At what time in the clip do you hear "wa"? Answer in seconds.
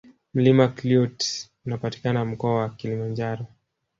2.59-2.69